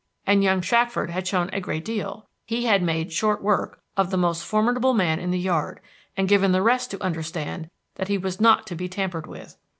And 0.25 0.43
young 0.43 0.61
Shackford 0.61 1.11
had 1.11 1.27
shown 1.27 1.51
a 1.53 1.61
great 1.61 1.85
deal; 1.85 2.27
he 2.47 2.65
had 2.65 2.81
made 2.81 3.11
short 3.13 3.43
work 3.43 3.81
of 3.95 4.09
the 4.09 4.17
most 4.17 4.43
formidable 4.43 4.95
man 4.95 5.19
in 5.19 5.29
the 5.29 5.37
yard, 5.37 5.79
and 6.17 6.27
given 6.27 6.53
the 6.53 6.63
rest 6.63 6.89
to 6.89 7.03
understand 7.03 7.69
that 7.97 8.07
he 8.07 8.17
was 8.17 8.41
not 8.41 8.65
to 8.65 8.75
be 8.75 8.89
tampered 8.89 9.27
with. 9.27 9.57